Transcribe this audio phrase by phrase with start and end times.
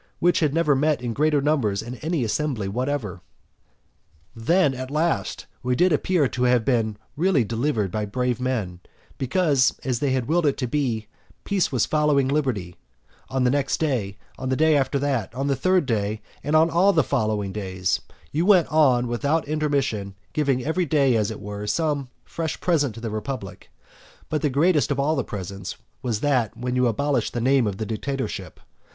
[0.17, 3.21] which had never met in greater numbers in any assembly whatever.
[4.35, 8.79] Then, at last, we did appear to have been really delivered by brave men,
[9.19, 11.05] because, as they had willed it to be,
[11.43, 12.77] peace was following liberty
[13.29, 16.71] On the next day, on the day after that, on the third day, and on
[16.71, 21.67] all the following days, you went on without intermission giving every day, as it were,
[21.67, 23.69] some fresh present to the republic,
[24.29, 27.85] but the greatest of all presents was that, when you abolished the name of the
[27.85, 28.59] dictatorship.